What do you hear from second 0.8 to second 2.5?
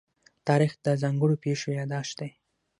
د ځانګړو پېښو يادښت دی.